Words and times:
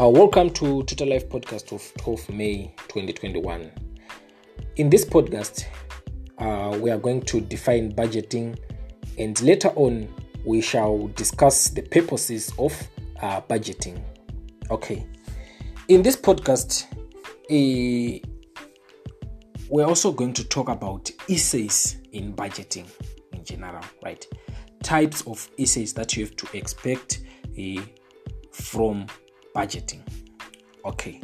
Uh, 0.00 0.08
welcome 0.08 0.50
to 0.50 0.82
Total 0.82 1.08
Life 1.08 1.28
podcast 1.28 1.70
of 1.72 1.92
12 1.98 2.30
May 2.30 2.74
2021. 2.88 3.70
In 4.74 4.90
this 4.90 5.04
podcast, 5.04 5.66
uh, 6.38 6.76
we 6.80 6.90
are 6.90 6.98
going 6.98 7.22
to 7.22 7.40
define 7.40 7.92
budgeting, 7.92 8.58
and 9.18 9.40
later 9.40 9.68
on, 9.76 10.12
we 10.44 10.60
shall 10.60 11.06
discuss 11.14 11.68
the 11.68 11.82
purposes 11.82 12.52
of 12.58 12.72
uh, 13.22 13.40
budgeting. 13.42 14.02
Okay, 14.68 15.06
in 15.86 16.02
this 16.02 16.16
podcast, 16.16 16.86
uh, 17.48 18.18
we're 19.70 19.86
also 19.86 20.10
going 20.10 20.32
to 20.32 20.42
talk 20.42 20.70
about 20.70 21.08
essays 21.30 21.98
in 22.10 22.34
budgeting 22.34 22.90
in 23.32 23.44
general, 23.44 23.84
right? 24.02 24.26
Types 24.82 25.22
of 25.28 25.48
essays 25.56 25.92
that 25.92 26.16
you 26.16 26.24
have 26.24 26.34
to 26.34 26.48
expect 26.56 27.20
uh, 27.56 27.80
from 28.50 29.06
budgeting. 29.54 30.00
Okay, 30.84 31.20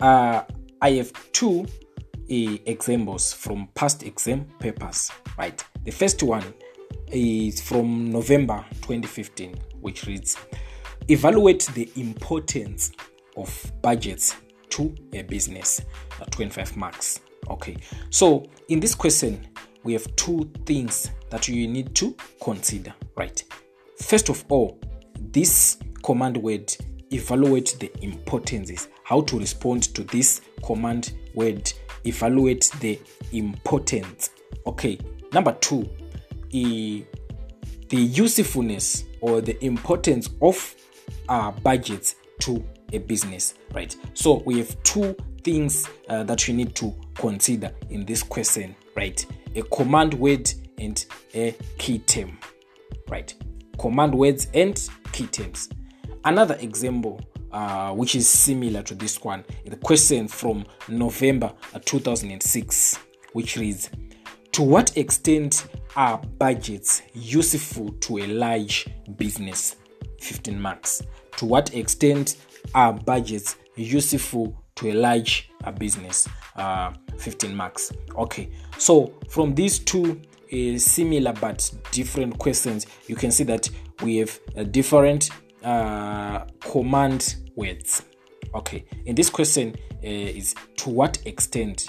uh, 0.00 0.42
I 0.80 0.90
have 0.92 1.12
two 1.32 1.66
uh, 2.30 2.58
examples 2.66 3.32
from 3.32 3.68
past 3.74 4.02
exam 4.02 4.46
papers, 4.58 5.10
right? 5.38 5.62
The 5.84 5.92
first 5.92 6.22
one 6.22 6.54
is 7.12 7.60
from 7.60 8.10
November 8.10 8.64
2015, 8.82 9.54
which 9.80 10.06
reads 10.06 10.36
Evaluate 11.08 11.66
the 11.74 11.90
importance 11.96 12.92
of 13.36 13.72
budgets 13.82 14.34
to 14.70 14.94
a 15.12 15.22
business, 15.22 15.82
uh, 16.20 16.24
25 16.26 16.76
marks. 16.76 17.20
Okay, 17.48 17.76
so 18.10 18.44
in 18.68 18.80
this 18.80 18.94
question, 18.94 19.46
we 19.84 19.92
have 19.92 20.16
two 20.16 20.50
things 20.64 21.10
that 21.30 21.46
you 21.46 21.68
need 21.68 21.94
to 21.94 22.16
consider, 22.42 22.92
right? 23.16 23.42
First 24.02 24.28
of 24.30 24.44
all, 24.48 24.80
this 25.20 25.78
command 26.02 26.36
word 26.36 26.74
evaluate 27.10 27.76
the 27.80 27.90
importances, 28.02 28.88
how 29.04 29.20
to 29.22 29.38
respond 29.38 29.82
to 29.94 30.02
this 30.04 30.40
command 30.64 31.12
word 31.34 31.72
evaluate 32.04 32.70
the 32.80 32.98
importance. 33.32 34.30
Okay, 34.66 34.98
number 35.32 35.52
two, 35.60 35.88
e- 36.50 37.04
the 37.88 37.96
usefulness 37.96 39.04
or 39.20 39.40
the 39.40 39.62
importance 39.64 40.28
of 40.42 40.74
our 41.28 41.52
budgets 41.52 42.16
to 42.40 42.64
a 42.92 42.98
business, 42.98 43.54
right? 43.72 43.96
So 44.14 44.42
we 44.44 44.58
have 44.58 44.82
two 44.82 45.16
things 45.42 45.88
uh, 46.08 46.24
that 46.24 46.48
you 46.48 46.54
need 46.54 46.74
to 46.76 46.94
consider 47.14 47.72
in 47.90 48.04
this 48.04 48.22
question, 48.22 48.74
right? 48.94 49.24
A 49.54 49.62
command 49.62 50.14
word 50.14 50.52
and 50.78 51.04
a 51.34 51.54
key 51.78 52.00
term, 52.00 52.38
right? 53.08 53.34
Command 53.78 54.14
words 54.14 54.48
and 54.54 54.88
key 55.12 55.26
terms. 55.26 55.68
Another 56.26 56.56
example, 56.56 57.20
uh, 57.52 57.92
which 57.92 58.16
is 58.16 58.28
similar 58.28 58.82
to 58.82 58.96
this 58.96 59.22
one, 59.22 59.44
the 59.64 59.76
question 59.76 60.26
from 60.26 60.66
November 60.88 61.52
uh, 61.72 61.78
2006, 61.84 62.98
which 63.32 63.56
reads 63.56 63.90
To 64.50 64.64
what 64.64 64.96
extent 64.96 65.68
are 65.94 66.18
budgets 66.18 67.02
useful 67.14 67.92
to 68.00 68.18
a 68.18 68.26
large 68.26 68.88
business? 69.16 69.76
15 70.20 70.60
marks. 70.60 71.00
To 71.36 71.46
what 71.46 71.72
extent 71.74 72.38
are 72.74 72.92
budgets 72.92 73.54
useful 73.76 74.60
to 74.74 74.90
a 74.90 74.94
large 74.94 75.48
uh, 75.62 75.70
business? 75.70 76.26
Uh, 76.56 76.92
15 77.18 77.54
marks. 77.54 77.92
Okay, 78.16 78.50
so 78.78 79.14
from 79.28 79.54
these 79.54 79.78
two 79.78 80.20
uh, 80.52 80.76
similar 80.76 81.32
but 81.34 81.70
different 81.92 82.36
questions, 82.40 82.88
you 83.06 83.14
can 83.14 83.30
see 83.30 83.44
that 83.44 83.70
we 84.02 84.16
have 84.16 84.40
uh, 84.56 84.64
different 84.64 85.30
uh, 85.66 86.46
command 86.60 87.36
words. 87.56 88.04
Okay, 88.54 88.84
in 89.04 89.14
this 89.14 89.28
question 89.28 89.74
uh, 89.92 90.06
is 90.06 90.54
to 90.76 90.88
what 90.88 91.18
extent, 91.26 91.88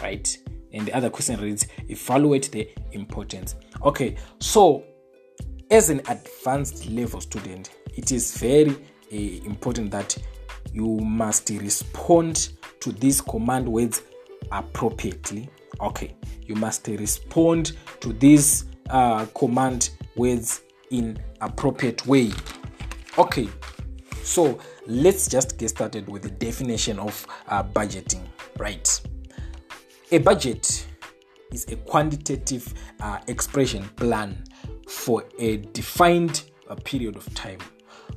right? 0.00 0.38
And 0.72 0.86
the 0.86 0.94
other 0.94 1.10
question 1.10 1.40
reads 1.40 1.66
evaluate 1.88 2.50
the 2.52 2.68
importance. 2.92 3.56
Okay, 3.82 4.16
so 4.38 4.84
as 5.70 5.90
an 5.90 6.00
advanced 6.08 6.86
level 6.86 7.20
student, 7.20 7.70
it 7.96 8.12
is 8.12 8.38
very 8.38 8.70
uh, 8.70 9.46
important 9.46 9.90
that 9.90 10.16
you 10.72 10.98
must 10.98 11.50
respond 11.50 12.50
to 12.80 12.92
these 12.92 13.20
command 13.20 13.68
words 13.68 14.02
appropriately. 14.52 15.48
Okay, 15.80 16.14
you 16.42 16.54
must 16.54 16.86
respond 16.86 17.72
to 18.00 18.12
these 18.12 18.66
uh, 18.88 19.26
command 19.34 19.90
words 20.16 20.62
in 20.90 21.18
appropriate 21.40 22.06
way. 22.06 22.30
Okay, 23.18 23.48
so 24.22 24.58
let's 24.86 25.26
just 25.26 25.56
get 25.56 25.70
started 25.70 26.06
with 26.06 26.20
the 26.20 26.28
definition 26.28 26.98
of 26.98 27.26
uh, 27.48 27.62
budgeting, 27.62 28.20
right? 28.58 29.00
A 30.12 30.18
budget 30.18 30.86
is 31.50 31.64
a 31.72 31.76
quantitative 31.76 32.74
uh, 33.00 33.20
expression 33.26 33.88
plan 33.96 34.44
for 34.86 35.24
a 35.38 35.56
defined 35.56 36.42
uh, 36.68 36.74
period 36.74 37.16
of 37.16 37.32
time, 37.34 37.58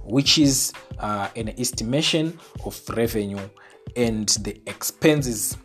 which 0.04 0.38
is 0.38 0.74
uh, 0.98 1.30
an 1.38 1.48
estimation 1.58 2.38
of 2.66 2.78
revenue 2.90 3.40
and 3.96 4.28
the 4.42 4.62
expenses 4.68 5.58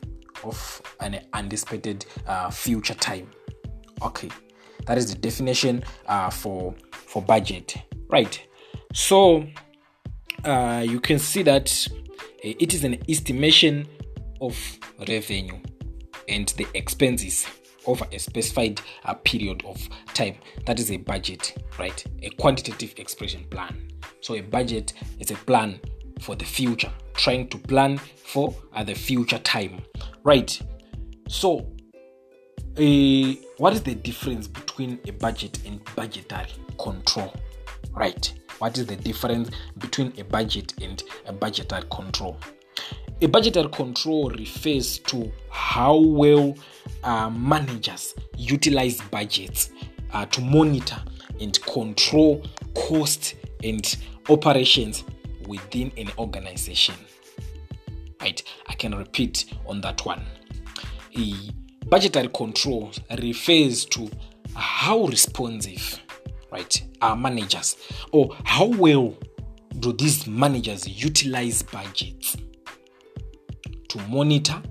of 0.44 0.80
an 1.00 1.20
anticipated 1.34 2.06
uh, 2.28 2.50
future 2.50 2.94
time. 2.94 3.28
Okay, 4.00 4.30
that 4.86 4.96
is 4.96 5.12
the 5.12 5.18
definition 5.18 5.82
uh, 6.06 6.30
for 6.30 6.72
for 6.92 7.20
budget, 7.20 7.74
right? 8.08 8.46
So 8.94 9.44
uh, 10.44 10.84
you 10.86 11.00
can 11.00 11.18
see 11.18 11.42
that 11.42 11.88
it 12.42 12.72
is 12.72 12.84
an 12.84 13.02
estimation 13.08 13.88
of 14.40 14.56
revenue 15.08 15.58
and 16.28 16.48
the 16.50 16.66
expenses 16.74 17.44
over 17.86 18.06
a 18.12 18.18
specified 18.18 18.80
uh, 19.04 19.14
period 19.14 19.64
of 19.66 19.82
time. 20.14 20.36
That 20.66 20.78
is 20.78 20.92
a 20.92 20.96
budget, 20.96 21.58
right? 21.76 22.04
A 22.22 22.30
quantitative 22.30 22.94
expression 22.96 23.44
plan. 23.50 23.90
So 24.20 24.36
a 24.36 24.42
budget 24.42 24.92
is 25.18 25.32
a 25.32 25.34
plan 25.34 25.80
for 26.20 26.36
the 26.36 26.44
future, 26.44 26.92
trying 27.14 27.48
to 27.48 27.58
plan 27.58 27.98
for 27.98 28.54
uh, 28.74 28.84
the 28.84 28.94
future 28.94 29.40
time, 29.40 29.82
right? 30.22 30.56
So, 31.28 31.66
uh, 32.78 33.34
what 33.58 33.72
is 33.72 33.82
the 33.82 33.96
difference 33.96 34.46
between 34.46 35.00
a 35.08 35.10
budget 35.10 35.58
and 35.66 35.80
budgetary 35.96 36.52
control, 36.78 37.34
right? 37.92 38.32
What 38.58 38.78
is 38.78 38.86
the 38.86 38.96
difference 38.96 39.50
between 39.78 40.12
a 40.18 40.24
budget 40.24 40.74
and 40.80 41.02
a 41.26 41.32
budgetary 41.32 41.84
control? 41.90 42.38
A 43.20 43.26
budgetary 43.26 43.68
control 43.70 44.30
refers 44.30 44.98
to 44.98 45.30
how 45.50 45.96
well 45.96 46.56
uh, 47.02 47.30
managers 47.30 48.14
utilize 48.36 49.00
budgets 49.10 49.70
uh, 50.12 50.26
to 50.26 50.40
monitor 50.40 51.00
and 51.40 51.60
control 51.62 52.44
cost 52.74 53.34
and 53.62 53.96
operations 54.28 55.04
within 55.46 55.92
an 55.96 56.10
organization. 56.18 56.94
Right, 58.20 58.42
I 58.68 58.74
can 58.74 58.94
repeat 58.94 59.52
on 59.66 59.80
that 59.82 60.04
one. 60.06 60.22
A 61.16 61.34
budgetary 61.86 62.28
control 62.28 62.92
refers 63.22 63.84
to 63.86 64.10
how 64.54 65.04
responsive 65.04 66.00
right? 66.54 66.82
Are 67.02 67.16
managers. 67.16 67.76
Or 68.12 68.34
how 68.44 68.66
well 68.66 69.14
do 69.80 69.92
these 69.92 70.26
managers 70.26 70.88
utilize 70.88 71.62
budgets 71.62 72.36
to 73.88 73.98
monitor 74.08 74.62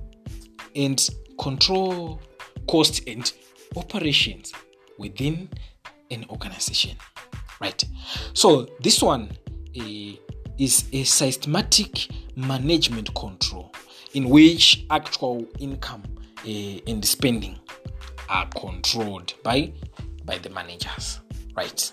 and 0.75 1.07
control 1.39 2.21
cost 2.67 3.07
and 3.07 3.31
operations 3.75 4.53
within 4.97 5.49
an 6.09 6.25
organization 6.29 6.97
right? 7.63 7.83
So 8.33 8.67
this 8.81 9.01
one 9.01 9.31
uh, 9.77 9.83
is 10.57 10.85
a 10.91 11.03
systematic 11.03 12.09
management 12.35 13.13
control 13.15 13.73
in 14.13 14.29
which 14.29 14.85
actual 14.89 15.47
income 15.59 16.03
uh, 16.45 16.49
and 16.87 17.03
spending 17.03 17.57
are 18.29 18.47
controlled 18.49 19.33
by 19.43 19.71
by 20.25 20.37
the 20.37 20.49
managers 20.49 21.19
right. 21.55 21.91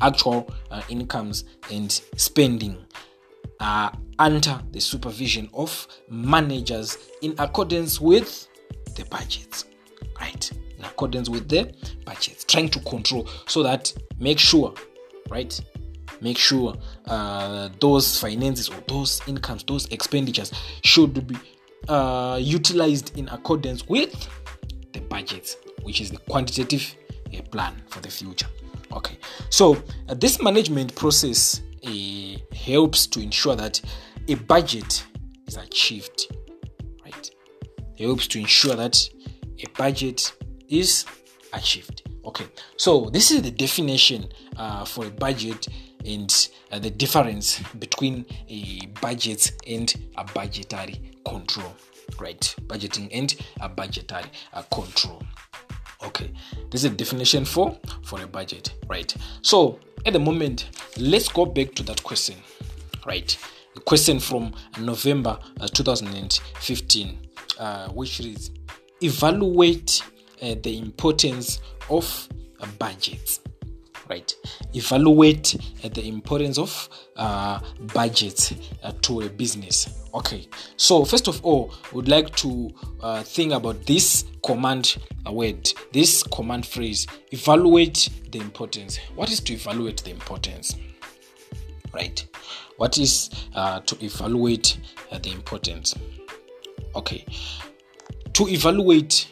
Actual 0.00 0.50
uh, 0.70 0.82
incomes 0.88 1.44
and 1.70 1.90
spending 2.16 2.78
are 3.60 3.92
under 4.18 4.60
the 4.70 4.80
supervision 4.80 5.48
of 5.52 5.86
managers 6.08 6.96
in 7.22 7.34
accordance 7.38 8.00
with 8.00 8.48
the 8.96 9.04
budgets 9.06 9.66
right. 10.20 10.50
In 10.78 10.84
accordance 10.84 11.28
with 11.28 11.48
the 11.48 11.74
budgets 12.04 12.44
trying 12.44 12.68
to 12.70 12.80
control 12.80 13.28
so 13.46 13.62
that 13.62 13.92
make 14.18 14.38
sure 14.38 14.74
right? 15.30 15.58
Make 16.20 16.36
sure 16.36 16.76
uh, 17.06 17.70
those 17.80 18.18
finances 18.20 18.68
or 18.68 18.76
those 18.88 19.22
incomes 19.26 19.64
those 19.64 19.86
expenditures 19.86 20.52
should 20.82 21.26
be 21.26 21.36
uh, 21.88 22.38
utilized 22.40 23.16
in 23.18 23.28
accordance 23.28 23.88
with 23.88 24.28
the 24.92 25.00
budget 25.00 25.56
which 25.82 26.00
is 26.00 26.10
the 26.10 26.18
quantitative 26.18 26.94
uh, 27.34 27.40
plan 27.50 27.80
for 27.88 28.00
the 28.00 28.10
future 28.10 28.48
okay 28.92 29.18
so 29.48 29.76
uh, 30.08 30.14
this 30.14 30.40
management 30.42 30.94
process 30.94 31.62
uh, 31.86 31.90
helps 32.54 33.06
to 33.06 33.20
ensure 33.20 33.56
that 33.56 33.80
a 34.28 34.34
budget 34.34 35.04
is 35.46 35.56
achieved. 35.56 36.34
Right? 37.04 37.30
It 37.96 38.04
helps 38.04 38.26
to 38.28 38.38
ensure 38.38 38.76
that 38.76 39.08
a 39.58 39.68
budget 39.76 40.32
is 40.68 41.04
achieved. 41.52 42.08
Okay, 42.24 42.46
so 42.76 43.10
this 43.10 43.30
is 43.30 43.42
the 43.42 43.50
definition 43.50 44.28
uh, 44.56 44.84
for 44.84 45.06
a 45.06 45.10
budget 45.10 45.66
and 46.04 46.48
uh, 46.70 46.78
the 46.78 46.90
difference 46.90 47.60
between 47.78 48.24
a 48.48 48.86
budget 49.00 49.52
and 49.66 49.92
a 50.16 50.24
budgetary 50.24 51.12
control. 51.26 51.74
Right, 52.18 52.54
budgeting 52.66 53.08
and 53.12 53.34
a 53.60 53.68
budgetary 53.68 54.30
uh, 54.52 54.62
control. 54.70 55.22
Okay, 56.04 56.30
this 56.70 56.84
is 56.84 56.90
a 56.90 56.94
definition 56.94 57.44
for 57.44 57.76
for 58.02 58.20
a 58.22 58.26
budget. 58.26 58.74
Right, 58.88 59.14
so 59.42 59.78
at 60.06 60.12
the 60.12 60.18
moment, 60.18 60.70
let's 60.96 61.28
go 61.28 61.44
back 61.44 61.74
to 61.74 61.82
that 61.84 62.02
question. 62.02 62.36
Right, 63.06 63.36
the 63.74 63.80
question 63.80 64.18
from 64.18 64.54
November 64.80 65.38
uh, 65.60 65.68
2015, 65.68 67.18
uh, 67.58 67.88
which 67.88 68.20
is 68.20 68.50
evaluate 69.02 70.02
uh, 70.42 70.54
the 70.62 70.78
importance 70.78 71.60
of 71.88 72.28
uh, 72.60 72.66
budgets 72.78 73.40
right? 74.10 74.34
Evaluate 74.74 75.56
uh, 75.84 75.88
the 75.88 76.06
importance 76.06 76.58
of 76.58 76.88
uh, 77.16 77.60
budgets 77.94 78.52
uh, 78.82 78.92
to 79.02 79.22
a 79.22 79.28
business. 79.30 80.04
Okay. 80.12 80.46
So 80.76 81.04
first 81.04 81.28
of 81.28 81.42
all 81.44 81.72
would 81.92 82.08
like 82.08 82.34
to 82.36 82.70
uh, 83.00 83.22
think 83.22 83.52
about 83.52 83.86
this 83.86 84.24
command 84.44 84.96
word 85.30 85.72
this 85.92 86.24
command 86.24 86.66
phrase. 86.66 87.06
Evaluate 87.30 88.10
the 88.32 88.40
importance. 88.40 88.98
What 89.14 89.30
is 89.30 89.40
to 89.40 89.54
evaluate 89.54 90.02
the 90.02 90.10
importance? 90.10 90.76
Right. 91.94 92.26
What 92.76 92.98
is 92.98 93.30
uh, 93.54 93.80
to 93.80 94.04
evaluate 94.04 94.78
uh, 95.12 95.18
the 95.18 95.30
importance? 95.30 95.94
Okay. 96.94 97.24
To 98.34 98.48
evaluate 98.48 99.28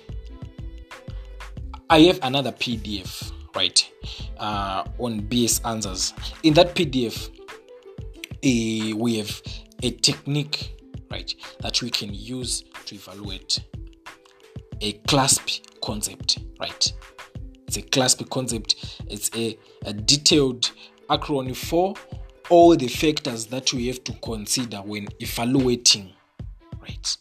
i 1.91 2.01
have 2.01 2.19
another 2.23 2.53
pdf 2.53 3.33
right 3.59 3.93
uh, 4.39 4.85
on 4.99 5.21
bs 5.23 5.61
answers. 5.67 6.15
In 6.45 6.55
that 6.55 6.77
pdf 6.77 7.29
uh, 7.29 8.97
we 8.97 9.17
have 9.17 9.43
a 9.83 9.91
technique 9.91 10.77
right 11.11 11.35
that 11.61 11.83
we 11.83 11.91
can 11.91 12.15
use 12.15 12.63
to 12.87 12.95
evaluate 12.95 13.61
a 14.81 14.93
clasp 15.09 15.65
concept 15.83 16.39
right? 16.61 16.93
It's 17.67 17.77
a 17.77 17.83
clasp 17.83 18.29
concept. 18.31 19.03
It's 19.09 19.31
a, 19.37 19.59
a 19.85 19.93
detailed 19.93 20.71
acronym 21.11 21.55
for 21.55 21.95
all 22.49 22.77
the 22.77 22.89
factors 22.89 23.47
that 23.47 23.73
we 23.73 23.89
have 23.89 24.03
to 24.05 24.13
consider 24.23 24.79
when 24.79 25.09
evaluating 25.19 26.13
right? 26.81 27.17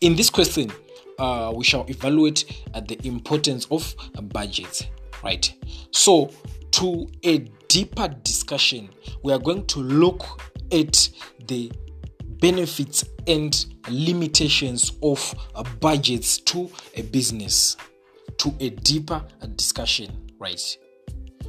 In 0.00 0.14
this 0.14 0.30
question 0.30 0.70
uh, 1.18 1.52
we 1.54 1.64
shall 1.64 1.84
evaluate 1.88 2.62
uh, 2.74 2.80
the 2.80 2.98
importance 3.06 3.66
of 3.72 3.94
budgets 4.32 4.84
right? 5.24 5.52
So 5.90 6.30
to 6.72 7.08
a 7.24 7.38
deeper 7.68 8.08
discussion 8.22 8.90
we 9.22 9.32
are 9.32 9.38
going 9.38 9.66
to 9.66 9.80
look 9.80 10.42
at 10.70 11.08
the 11.46 11.72
benefits 12.40 13.04
and 13.26 13.64
limitations 13.88 14.92
of 15.02 15.34
uh, 15.54 15.62
budgets 15.80 16.38
to 16.38 16.70
a 16.94 17.02
business 17.02 17.76
to 18.36 18.54
a 18.60 18.70
deeper 18.70 19.24
uh, 19.40 19.46
discussion 19.46 20.30
right? 20.38 20.78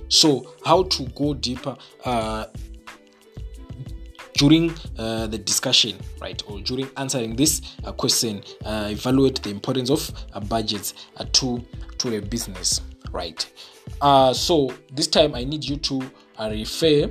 So 0.08 0.54
how 0.64 0.84
to 0.84 1.04
go 1.10 1.34
deeper 1.34 1.76
uh, 2.06 2.46
during 4.38 4.74
uh, 4.98 5.28
the 5.28 5.38
discussion, 5.38 5.98
right, 6.22 6.42
or 6.48 6.60
during 6.60 6.90
answering 6.98 7.36
this 7.36 7.62
uh, 7.84 7.92
question, 7.92 8.44
uh, 8.66 8.90
evaluate 8.92 9.42
the 9.42 9.50
importance 9.50 9.90
of 9.90 10.12
budgets 10.50 10.94
to 11.34 11.66
to 11.98 12.18
a 12.18 12.22
business, 12.22 12.82
right? 13.12 13.50
Uh, 14.02 14.34
so 14.34 14.74
this 14.94 15.08
time 15.08 15.36
I 15.36 15.44
need 15.44 15.64
you 15.64 15.78
to 15.78 16.02
refer 16.40 17.08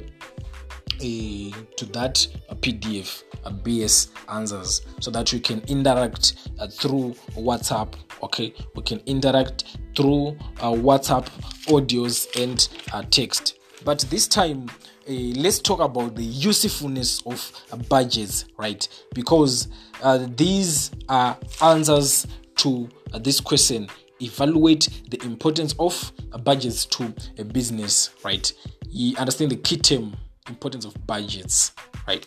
to 1.00 1.87
that 1.93 2.26
PDF, 2.61 3.25
BS 3.62 4.08
answers, 4.29 4.82
so 5.00 5.11
that 5.11 5.32
we 5.32 5.41
can 5.41 5.61
interact 5.69 6.49
through 6.70 7.14
WhatsApp. 7.37 7.94
Okay, 8.23 8.55
we 8.75 8.82
can 8.82 9.00
interact 9.06 9.79
through 9.94 10.37
WhatsApp 10.58 11.29
audios 11.67 12.29
and 12.41 12.69
text. 13.11 13.58
But 13.85 14.00
this 14.08 14.26
time 14.26 14.70
uh, 15.06 15.12
let's 15.12 15.58
talk 15.58 15.81
about 15.81 16.17
the 16.17 16.25
usefulness 16.25 17.20
of 17.26 17.52
uh, 17.70 17.76
budgets, 17.76 18.46
right? 18.56 18.88
Because 19.14 19.69
uh, 20.02 20.26
these 20.37 20.93
are 21.11 21.37
answers 21.61 22.26
to 22.56 22.88
uh, 23.12 23.19
this 23.19 23.38
question. 23.38 23.87
Evaluate 24.20 25.02
the 25.11 25.22
importance 25.25 25.75
of 25.78 26.12
uh, 26.32 26.38
budgets 26.38 26.87
to 26.87 27.12
a 27.38 27.44
business, 27.44 28.11
right? 28.25 28.52
You 28.88 29.16
understand 29.16 29.50
the 29.50 29.56
key 29.56 29.76
term, 29.76 30.16
importance 30.49 30.84
of 30.84 31.06
budgets, 31.06 31.72
right? 32.06 32.25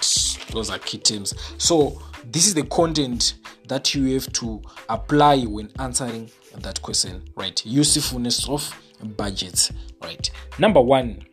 Those 0.51 0.69
are 0.69 0.79
key 0.79 0.97
terms. 0.97 1.33
So 1.57 2.01
this 2.25 2.47
is 2.47 2.53
the 2.53 2.63
content 2.63 3.35
that 3.67 3.93
you 3.95 4.13
have 4.13 4.31
to 4.33 4.61
apply 4.89 5.43
when 5.43 5.71
answering 5.79 6.29
that 6.57 6.81
question, 6.81 7.23
right? 7.35 7.65
Usefulness 7.65 8.47
of 8.49 8.69
budgets, 9.15 9.71
right? 10.01 10.29
Number 10.59 10.81
one 10.81 11.25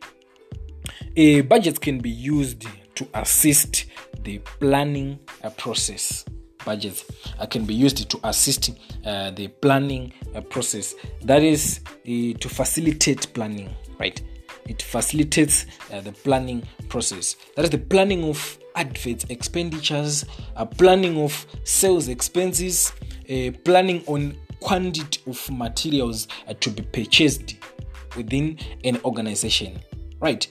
a 1.17 1.41
budget 1.41 1.79
can 1.79 1.99
be 1.99 2.09
used 2.09 2.67
to 2.95 3.07
assist 3.13 3.85
the 4.21 4.39
planning 4.59 5.19
uh, 5.43 5.49
process. 5.51 6.25
Budgets 6.65 7.05
uh, 7.39 7.45
can 7.45 7.65
be 7.65 7.73
used 7.73 8.09
to 8.09 8.19
assist 8.23 8.71
uh, 9.05 9.31
the 9.31 9.47
planning 9.47 10.11
uh, 10.33 10.41
process. 10.41 10.95
That 11.23 11.43
is 11.43 11.81
uh, 11.87 12.37
to 12.39 12.49
facilitate 12.49 13.33
planning, 13.33 13.69
right? 13.99 14.21
It 14.67 14.81
facilitates 14.81 15.67
uh, 15.93 16.01
the 16.01 16.11
planning 16.11 16.63
process. 16.89 17.35
That 17.55 17.65
is 17.65 17.71
the 17.71 17.77
planning 17.77 18.23
of 18.23 18.57
adverts 18.75 19.25
expenditures, 19.29 20.25
planning 20.77 21.21
of 21.23 21.45
sales 21.63 22.07
expenses, 22.09 22.91
planning 23.63 24.03
on 24.07 24.35
quantity 24.59 25.21
of 25.27 25.49
materials 25.51 26.27
to 26.59 26.69
be 26.71 26.81
purchased 26.81 27.55
within 28.17 28.57
an 28.83 28.99
organization, 29.05 29.79
right? 30.19 30.47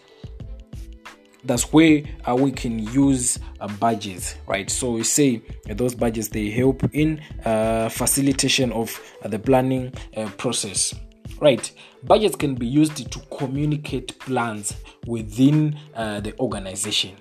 That's 1.44 1.72
where 1.72 2.02
uh, 2.26 2.34
we 2.34 2.50
can 2.52 2.78
use 2.78 3.38
uh, 3.60 3.68
budgets 3.68 4.36
right? 4.46 4.70
So 4.70 4.92
we 4.92 5.04
say 5.04 5.42
uh, 5.68 5.74
those 5.74 5.94
budgets 5.94 6.28
they 6.28 6.50
help 6.50 6.82
in 6.94 7.20
uh, 7.44 7.88
facilitation 7.90 8.72
of 8.72 8.98
uh, 9.22 9.28
the 9.28 9.38
planning 9.38 9.92
uh, 10.16 10.28
process 10.38 10.94
right? 11.40 11.70
Budgets 12.04 12.36
can 12.36 12.54
be 12.54 12.66
used 12.66 12.96
to 12.96 13.18
communicate 13.36 14.18
plans 14.20 14.74
within 15.06 15.78
the 15.94 16.34
organization. 16.38 17.16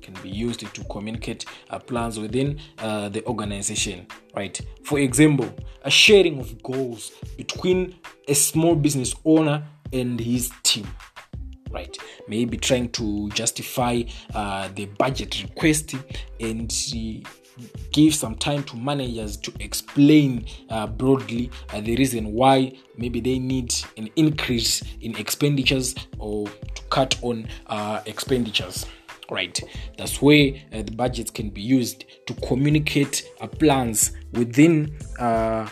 Can 0.00 0.14
be 0.22 0.28
used 0.28 0.60
to 0.60 0.84
communicate 0.84 1.44
plans 1.86 2.18
within 2.18 2.58
the 2.76 3.22
organization 3.26 4.06
right? 4.34 4.58
For 4.84 4.98
example 4.98 5.50
a 5.82 5.90
sharing 5.90 6.38
of 6.38 6.62
goals 6.62 7.12
between 7.36 7.96
a 8.28 8.34
small 8.34 8.74
business 8.74 9.14
owner 9.24 9.66
and 9.92 10.18
his 10.18 10.50
team 10.62 10.86
right? 11.74 11.96
Maybe 12.28 12.56
trying 12.56 12.90
to 12.90 13.28
justify 13.30 14.02
uh, 14.34 14.68
the 14.74 14.86
budget 14.86 15.42
request 15.42 15.94
and 16.40 16.72
give 17.92 18.14
some 18.14 18.34
time 18.36 18.64
to 18.64 18.76
managers 18.76 19.36
to 19.36 19.52
explain 19.60 20.46
uh, 20.70 20.86
broadly 20.86 21.50
uh, 21.72 21.80
the 21.80 21.96
reason 21.96 22.32
why 22.32 22.72
maybe 22.96 23.20
they 23.20 23.38
need 23.38 23.72
an 23.96 24.08
increase 24.16 24.82
in 25.02 25.16
expenditures 25.16 25.94
or 26.18 26.48
to 26.48 26.82
cut 26.90 27.16
on 27.22 27.48
uh, 27.66 28.00
expenditures 28.06 28.86
right? 29.30 29.58
That's 29.96 30.20
where 30.20 30.52
uh, 30.72 30.82
the 30.82 30.92
budgets 30.92 31.30
can 31.30 31.48
be 31.50 31.62
used 31.62 32.04
to 32.26 32.34
communicate 32.46 33.26
uh, 33.40 33.46
plans 33.46 34.12
within 34.32 34.98
uh, 35.18 35.68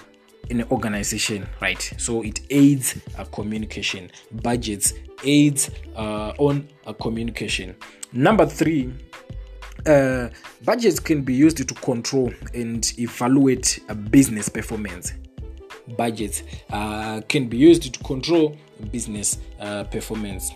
an 0.51 0.65
organization 0.71 1.47
right? 1.61 1.93
So 1.99 2.23
it 2.23 2.41
aids 2.51 2.99
uh, 3.19 3.25
communication. 3.25 4.11
Budgets 4.43 4.95
aids 5.25 5.71
uh, 5.97 6.33
on 6.39 6.69
uh, 6.87 6.93
communication. 6.95 7.77
Number 8.13 8.47
three 8.47 8.93
uh, 9.87 10.29
budgets 10.65 11.01
can 11.01 11.23
be 11.23 11.35
used 11.35 11.57
to 11.57 11.75
control 11.75 12.33
and 12.55 12.93
evaluate 12.99 13.81
a 13.89 13.95
business 13.95 14.49
performance. 14.49 15.13
Budgets 15.97 16.43
uh, 16.71 17.21
can 17.29 17.49
be 17.49 17.57
used 17.57 17.93
to 17.93 18.05
control 18.05 18.57
business 18.91 19.39
uh, 19.61 19.85
performance. 19.85 20.53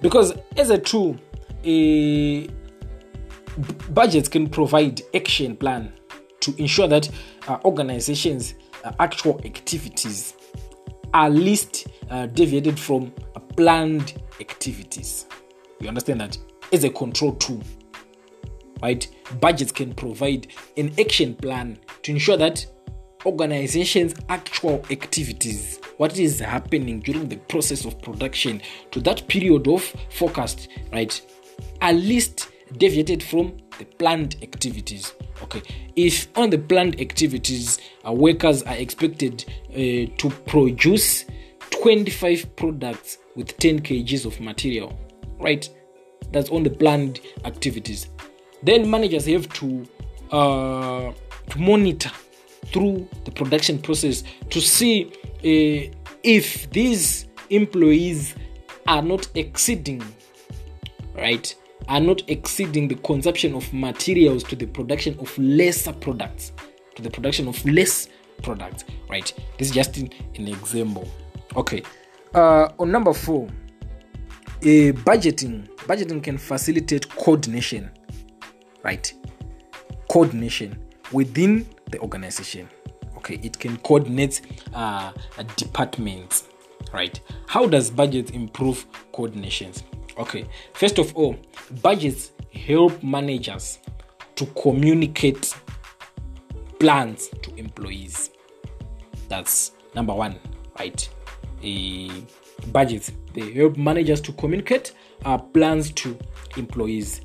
Because 0.00 0.32
as 0.56 0.70
a 0.70 0.78
tool 0.78 1.16
a 1.64 2.48
budgets 3.90 4.28
can 4.28 4.48
provide 4.48 5.02
action 5.14 5.56
plan 5.56 5.92
to 6.40 6.54
ensure 6.58 6.86
that 6.86 7.10
uh, 7.48 7.58
organizations 7.64 8.54
actual 8.98 9.40
activities 9.44 10.34
are 11.14 11.30
least 11.30 11.88
uh, 12.10 12.26
deviated 12.26 12.78
from 12.78 13.12
uh, 13.34 13.40
planned 13.40 14.22
activities. 14.40 15.26
You 15.80 15.88
understand 15.88 16.20
that? 16.20 16.38
As 16.72 16.84
a 16.84 16.90
control 16.90 17.34
tool. 17.36 17.62
right? 18.82 19.06
Budgets 19.40 19.72
can 19.72 19.94
provide 19.94 20.48
an 20.76 20.92
action 20.98 21.34
plan 21.34 21.78
to 22.02 22.12
ensure 22.12 22.36
that 22.36 22.66
organizations' 23.26 24.14
actual 24.28 24.84
activities, 24.90 25.80
what 25.96 26.18
is 26.18 26.38
happening 26.38 27.00
during 27.00 27.28
the 27.28 27.36
process 27.36 27.84
of 27.84 28.00
production 28.00 28.62
to 28.92 29.00
that 29.00 29.26
period 29.28 29.66
of 29.66 29.82
forecast, 30.10 30.68
right, 30.92 31.20
are 31.82 31.92
least 31.92 32.48
deviated 32.76 33.22
from 33.22 33.56
the 33.78 33.84
planned 33.84 34.36
activities. 34.42 35.12
Okay, 35.42 35.62
if 35.96 36.28
on 36.36 36.50
the 36.50 36.58
planned 36.58 37.00
activities, 37.00 37.78
uh, 38.06 38.12
workers 38.12 38.62
are 38.64 38.76
expected 38.76 39.44
uh, 39.70 39.74
to 40.18 40.30
produce 40.46 41.24
25 41.70 42.56
products 42.56 43.18
with 43.36 43.56
10 43.58 43.80
kgs 43.80 44.24
of 44.26 44.40
material, 44.40 44.98
right? 45.38 45.68
That's 46.32 46.50
on 46.50 46.62
the 46.62 46.70
planned 46.70 47.20
activities. 47.44 48.08
Then 48.62 48.90
managers 48.90 49.26
have 49.26 49.48
to 49.54 49.86
uh, 50.30 51.12
to 51.50 51.58
monitor 51.58 52.10
through 52.66 53.08
the 53.24 53.30
production 53.30 53.78
process 53.78 54.24
to 54.50 54.60
see 54.60 55.06
uh, 55.06 55.94
if 56.22 56.70
these 56.70 57.26
employees 57.50 58.34
are 58.86 59.02
not 59.02 59.28
exceeding, 59.34 60.02
right? 61.14 61.54
Are 61.88 62.00
not 62.00 62.28
exceeding 62.28 62.88
the 62.88 62.96
consumption 62.96 63.54
of 63.54 63.72
materials 63.72 64.42
to 64.44 64.56
the 64.56 64.66
production 64.66 65.18
of 65.20 65.36
lesser 65.38 65.92
products, 65.92 66.52
to 66.96 67.02
the 67.02 67.10
production 67.10 67.48
of 67.48 67.64
less 67.64 68.08
products, 68.42 68.84
right? 69.08 69.32
This 69.58 69.68
is 69.68 69.74
just 69.74 69.96
an, 69.96 70.10
example. 70.36 71.08
Okay. 71.56 71.82
Uh, 72.34 72.68
on 72.78 72.90
number 72.90 73.14
four, 73.14 73.48
a 74.62 74.92
budgeting. 74.92 75.68
Budgeting 75.86 76.22
can 76.22 76.36
facilitate 76.36 77.08
coordination, 77.08 77.90
right? 78.82 79.12
Coordination 80.08 80.78
within 81.12 81.66
the 81.90 81.98
organization. 82.00 82.68
Okay, 83.16 83.40
it 83.42 83.58
can 83.58 83.76
coordinate 83.78 84.42
uh, 84.74 85.12
departments, 85.56 86.48
right? 86.92 87.20
How 87.46 87.66
does 87.66 87.90
budget 87.90 88.32
improve 88.32 88.86
coordinations? 89.12 89.82
Okay, 90.18 90.46
first 90.72 90.98
of 90.98 91.14
all, 91.16 91.36
budgets 91.80 92.32
help 92.52 93.02
managers 93.02 93.78
to 94.34 94.46
communicate 94.46 95.54
plans 96.80 97.28
to 97.42 97.54
employees. 97.56 98.30
That's 99.28 99.72
number 99.94 100.14
one, 100.14 100.38
right? 100.78 101.08
A 101.62 102.10
budgets 102.72 103.12
they 103.32 103.52
help 103.52 103.76
managers 103.76 104.20
to 104.22 104.32
communicate 104.32 104.92
uh, 105.24 105.38
plans 105.38 105.92
to 105.92 106.18
employees, 106.56 107.20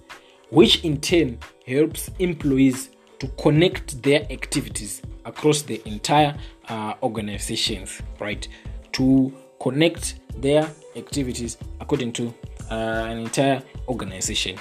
which 0.49 0.83
in 0.83 1.01
turn 1.01 1.39
helps 1.65 2.09
employees 2.19 2.89
to 3.19 3.27
connect 3.41 4.01
their 4.03 4.31
activities 4.31 5.01
across 5.25 5.61
the 5.63 5.81
entire 5.87 6.35
uh, 6.67 6.93
organizations, 7.01 8.01
right? 8.19 8.47
To 8.93 9.33
connect 9.59 10.19
their 10.37 10.69
activities 10.95 11.57
according 11.79 12.11
to 12.13 12.33
uh, 12.69 13.07
an 13.09 13.19
entire 13.19 13.61
organization. 13.87 14.57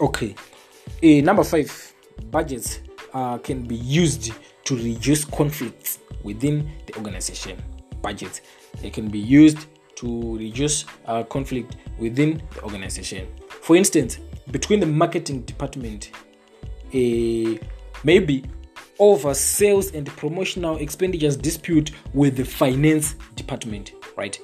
Okay, 0.00 0.34
uh, 1.02 1.24
number 1.24 1.44
five, 1.44 1.94
budgets 2.30 2.80
uh, 3.14 3.38
can 3.38 3.62
be 3.62 3.76
used 3.76 4.32
to 4.64 4.76
reduce 4.76 5.24
conflicts 5.24 5.98
within 6.22 6.70
the 6.86 6.96
organization. 6.96 7.62
Budgets 8.00 8.40
they 8.80 8.90
can 8.90 9.08
be 9.08 9.18
used 9.18 9.66
to 9.96 10.36
reduce 10.38 10.84
uh, 11.06 11.22
conflict 11.24 11.76
within 11.98 12.42
the 12.54 12.62
organization. 12.62 13.28
For 13.48 13.76
instance, 13.76 14.18
between 14.50 14.80
the 14.80 14.86
marketing 14.86 15.42
department 15.42 16.10
a 16.94 17.58
maybe 18.04 18.44
over 18.98 19.34
sales 19.34 19.92
and 19.92 20.06
promotional 20.06 20.76
expenditures 20.76 21.36
dispute 21.36 21.92
with 22.14 22.36
the 22.36 22.44
finance 22.44 23.14
department, 23.34 23.92
right? 24.16 24.38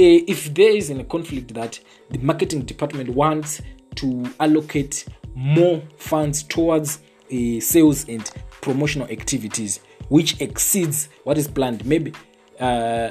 If 0.00 0.54
there 0.54 0.70
is 0.70 0.90
a 0.90 1.02
conflict 1.04 1.54
that 1.54 1.80
the 2.10 2.18
marketing 2.18 2.62
department 2.62 3.10
wants 3.10 3.60
to 3.96 4.24
allocate 4.38 5.06
more 5.34 5.82
funds 5.96 6.44
towards 6.44 7.00
uh, 7.32 7.60
sales 7.60 8.08
and 8.08 8.30
promotional 8.60 9.08
activities, 9.08 9.80
which 10.08 10.40
exceeds 10.40 11.08
what 11.24 11.36
is 11.36 11.48
planned, 11.48 11.84
maybe 11.84 12.12
uh, 12.60 13.10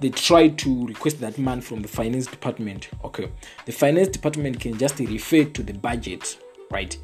they 0.00 0.08
try 0.08 0.48
to 0.48 0.86
request 0.86 1.20
that 1.20 1.36
man 1.38 1.60
from 1.60 1.82
the 1.82 1.88
finance 1.88 2.26
department. 2.26 2.88
Okay, 3.04 3.30
the 3.66 3.72
finance 3.72 4.08
department 4.08 4.58
can 4.58 4.78
just 4.78 4.98
refer 4.98 5.44
to 5.44 5.62
the 5.62 5.74
budget, 5.74 6.38
right? 6.70 6.96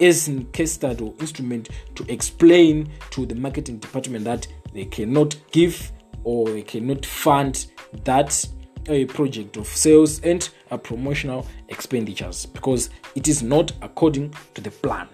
as 0.00 0.26
in 0.28 0.44
case 0.46 0.72
study 0.72 1.04
or 1.04 1.14
instrument 1.20 1.68
to 1.94 2.04
explain 2.12 2.90
to 3.10 3.24
the 3.26 3.34
marketing 3.34 3.78
department 3.78 4.24
that 4.24 4.46
they 4.72 4.84
cannot 4.84 5.36
give 5.52 5.92
or 6.24 6.48
they 6.50 6.62
cannot 6.62 7.04
fund 7.04 7.66
that 8.04 8.46
a 8.88 9.04
project 9.06 9.56
of 9.56 9.66
sales 9.66 10.20
and 10.20 10.48
a 10.70 10.78
promotional 10.78 11.46
expenditures 11.68 12.46
because 12.46 12.90
it 13.14 13.28
is 13.28 13.42
not 13.42 13.72
according 13.82 14.34
to 14.54 14.60
the 14.60 14.70
plan. 14.70 15.08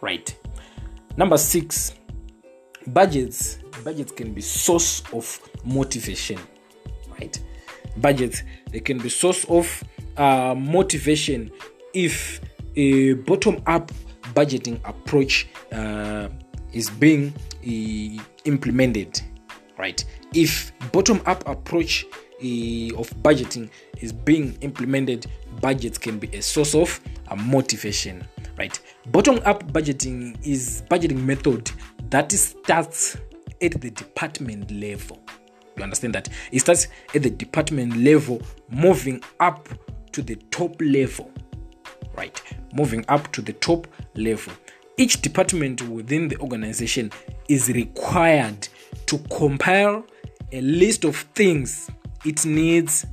Right. 0.00 0.36
Number 1.16 1.36
six 1.36 1.94
budgets. 2.88 3.58
Budgets 3.82 4.12
can 4.12 4.32
be 4.32 4.40
source 4.40 5.02
of 5.12 5.40
motivation. 5.64 6.38
Right. 7.18 7.38
Budgets 7.96 8.42
they 8.70 8.80
can 8.80 8.98
be 8.98 9.08
source 9.08 9.44
of 9.44 9.82
uh, 10.16 10.54
motivation 10.56 11.50
if 11.92 12.40
a 12.76 13.14
bottom 13.14 13.62
up 13.66 13.90
budgeting 14.34 14.80
approach 14.84 15.48
uh, 15.72 16.28
is 16.72 16.90
being 16.90 17.32
uh, 17.66 18.22
implemented 18.44 19.20
right? 19.84 20.02
If 20.32 20.72
bottom 20.92 21.20
up 21.26 21.46
approach 21.46 22.06
uh, 22.06 22.96
of 22.98 23.10
budgeting 23.22 23.68
is 24.00 24.14
being 24.14 24.56
implemented 24.62 25.26
budgets 25.60 25.98
can 25.98 26.18
be 26.18 26.28
a 26.28 26.40
source 26.40 26.74
of 26.74 26.98
uh, 27.28 27.36
motivation 27.36 28.26
right? 28.56 28.80
Bottom 29.08 29.40
up 29.44 29.62
budgeting 29.74 30.38
is 30.42 30.84
budgeting 30.90 31.22
method 31.22 31.70
that 32.08 32.32
starts 32.32 33.18
at 33.60 33.78
the 33.78 33.90
department 33.90 34.70
level. 34.70 35.20
You 35.76 35.82
understand 35.82 36.14
that? 36.14 36.30
It 36.50 36.60
starts 36.60 36.86
at 37.14 37.22
the 37.22 37.30
department 37.30 37.94
level 37.94 38.40
moving 38.70 39.22
up 39.40 39.68
to 40.12 40.22
the 40.22 40.36
top 40.50 40.80
level 40.80 41.30
right? 42.16 42.40
Moving 42.72 43.04
up 43.08 43.30
to 43.32 43.42
the 43.42 43.52
top 43.52 43.86
level. 44.14 44.54
Each 44.96 45.20
department 45.20 45.82
within 45.88 46.28
the 46.28 46.38
organization 46.38 47.10
is 47.48 47.68
required 47.68 48.68
to 49.06 49.18
compile 49.30 50.04
a 50.52 50.60
list 50.60 51.04
of 51.04 51.16
things 51.34 51.90
it 52.24 52.44
needs, 52.46 53.06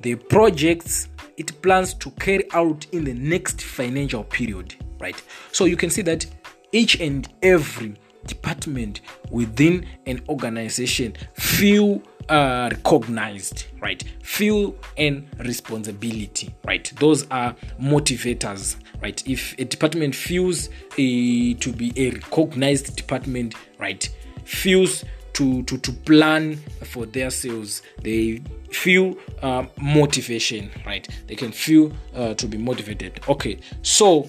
the 0.00 0.14
projects 0.14 1.08
it 1.36 1.60
plans 1.62 1.94
to 1.94 2.10
carry 2.12 2.44
out 2.52 2.86
in 2.92 3.04
the 3.04 3.14
next 3.14 3.62
financial 3.62 4.24
period, 4.24 4.74
right? 5.00 5.20
So 5.52 5.64
you 5.64 5.76
can 5.76 5.90
see 5.90 6.02
that 6.02 6.26
each 6.72 7.00
and 7.00 7.28
every 7.42 7.96
department 8.26 9.00
within 9.30 9.86
an 10.06 10.22
organization 10.28 11.14
feel 11.34 12.02
uh, 12.28 12.68
recognized, 12.70 13.66
right? 13.80 14.02
Feel 14.22 14.74
and 14.96 15.28
responsibility, 15.40 16.54
right? 16.64 16.90
Those 16.98 17.26
are 17.30 17.54
motivators, 17.80 18.76
right? 19.00 19.22
If 19.26 19.58
a 19.58 19.64
department 19.64 20.14
feels 20.14 20.68
a, 20.96 21.54
to 21.54 21.72
be 21.72 21.92
a 21.96 22.10
recognized 22.10 22.96
department, 22.96 23.54
right, 23.78 24.08
feels 24.44 25.04
to, 25.34 25.62
to, 25.64 25.78
to 25.78 25.92
plan 25.92 26.56
for 26.84 27.06
their 27.06 27.30
sales, 27.30 27.82
they 28.02 28.42
feel 28.70 29.16
uh, 29.42 29.64
motivation, 29.80 30.70
right? 30.86 31.08
They 31.26 31.34
can 31.34 31.52
feel 31.52 31.92
uh, 32.14 32.34
to 32.34 32.46
be 32.46 32.58
motivated. 32.58 33.20
Okay, 33.28 33.58
so 33.82 34.28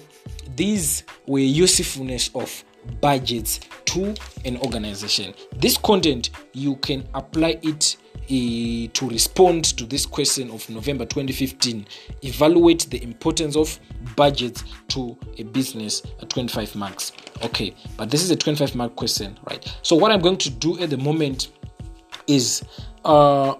these 0.56 1.04
were 1.26 1.38
usefulness 1.40 2.30
of 2.34 2.64
budgets 3.00 3.60
to 3.86 4.14
an 4.44 4.58
organization. 4.58 5.34
This 5.56 5.76
content 5.76 6.30
you 6.52 6.76
can 6.76 7.06
apply 7.14 7.58
it 7.62 7.96
uh, 8.24 8.90
to 8.92 9.08
respond 9.08 9.64
to 9.76 9.84
this 9.84 10.06
question 10.06 10.50
of 10.50 10.68
November 10.70 11.04
2015. 11.04 11.86
Evaluate 12.22 12.86
the 12.90 13.02
importance 13.02 13.56
of 13.56 13.78
budgets 14.16 14.64
to 14.88 15.16
a 15.38 15.42
business 15.42 16.02
at 16.20 16.30
25 16.30 16.74
marks. 16.76 17.12
Okay, 17.44 17.74
but 17.98 18.10
this 18.10 18.22
is 18.22 18.30
a 18.30 18.36
25 18.36 18.74
mark 18.74 18.96
question, 18.96 19.38
right? 19.50 19.76
So, 19.82 19.94
what 19.94 20.10
I'm 20.10 20.20
going 20.20 20.38
to 20.38 20.50
do 20.50 20.80
at 20.80 20.88
the 20.88 20.96
moment 20.96 21.52
is 22.26 22.64
uh, 23.04 23.54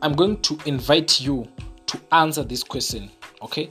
I'm 0.00 0.14
going 0.14 0.40
to 0.40 0.58
invite 0.64 1.20
you 1.20 1.46
to 1.86 2.00
answer 2.10 2.42
this 2.42 2.64
question. 2.64 3.10
Okay, 3.42 3.68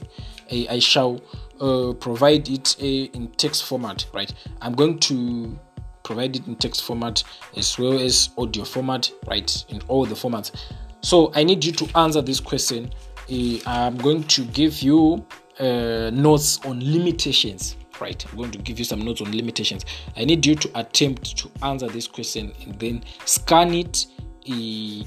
I, 0.52 0.66
I 0.70 0.78
shall 0.78 1.20
uh, 1.60 1.92
provide 1.94 2.48
it 2.48 2.76
uh, 2.80 2.84
in 2.84 3.32
text 3.36 3.64
format, 3.64 4.06
right? 4.14 4.32
I'm 4.62 4.74
going 4.74 5.00
to 5.00 5.58
provide 6.04 6.36
it 6.36 6.46
in 6.46 6.54
text 6.54 6.84
format 6.84 7.24
as 7.56 7.76
well 7.78 7.98
as 7.98 8.30
audio 8.38 8.62
format, 8.62 9.10
right? 9.26 9.64
In 9.70 9.80
all 9.88 10.06
the 10.06 10.14
formats. 10.14 10.52
So 11.00 11.32
I 11.34 11.42
need 11.42 11.64
you 11.64 11.72
to 11.72 11.98
answer 11.98 12.22
this 12.22 12.38
question. 12.38 12.90
Uh, 13.30 13.58
I'm 13.66 13.96
going 13.98 14.22
to 14.22 14.44
give 14.44 14.82
you 14.82 15.26
uh, 15.58 16.10
notes 16.12 16.64
on 16.64 16.80
limitations 16.80 17.76
right 18.00 18.24
i'm 18.30 18.36
going 18.36 18.50
to 18.50 18.58
give 18.58 18.78
you 18.78 18.84
some 18.84 19.00
notes 19.00 19.20
on 19.20 19.30
limitations. 19.36 19.84
I 20.16 20.24
need 20.24 20.44
you 20.44 20.54
to 20.54 20.70
attempt 20.78 21.36
to 21.38 21.50
answer 21.62 21.88
this 21.88 22.06
question 22.06 22.52
and 22.62 22.78
then 22.78 23.04
scan 23.24 23.74
it 23.74 24.06
into 24.46 25.06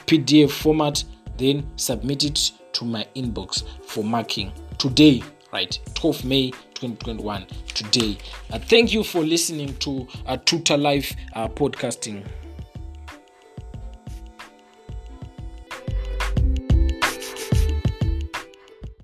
pdf 0.00 0.50
format 0.50 1.04
then 1.36 1.66
submit 1.76 2.24
it 2.24 2.52
to 2.72 2.84
my 2.84 3.06
inbox 3.16 3.64
for 3.84 4.04
marking. 4.04 4.52
Today 4.78 5.22
right 5.52 5.78
12 5.94 6.24
may 6.24 6.50
2021 6.74 7.46
today. 7.74 8.16
Uh, 8.52 8.58
thank 8.58 8.92
you 8.92 9.02
for 9.02 9.22
listening 9.22 9.74
to 9.78 10.06
uh, 10.26 10.36
tutor 10.44 10.76
life 10.76 11.14
uh, 11.34 11.48
podcasting 11.48 12.24